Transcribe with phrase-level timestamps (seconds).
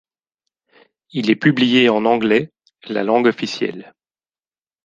[1.11, 2.49] Il est publié en anglais,
[2.85, 3.93] la langue officielle.